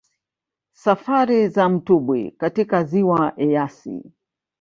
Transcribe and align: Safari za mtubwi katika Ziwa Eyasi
Safari 0.73 1.47
za 1.49 1.69
mtubwi 1.69 2.31
katika 2.31 2.83
Ziwa 2.83 3.33
Eyasi 3.37 4.03